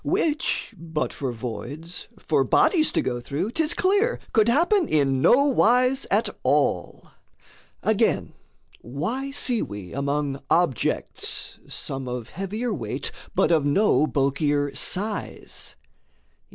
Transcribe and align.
Which 0.03 0.73
but 0.79 1.13
for 1.13 1.31
voids 1.31 2.07
for 2.17 2.43
bodies 2.43 2.91
to 2.93 3.03
go 3.03 3.19
through 3.19 3.51
'Tis 3.51 3.75
clear 3.75 4.19
could 4.33 4.47
happen 4.49 4.87
in 4.87 5.21
nowise 5.21 6.07
at 6.09 6.27
all. 6.41 7.11
Again, 7.83 8.33
why 8.81 9.29
see 9.29 9.61
we 9.61 9.93
among 9.93 10.41
objects 10.49 11.59
some 11.67 12.07
Of 12.07 12.29
heavier 12.29 12.73
weight, 12.73 13.11
but 13.35 13.51
of 13.51 13.63
no 13.63 14.07
bulkier 14.07 14.73
size? 14.73 15.75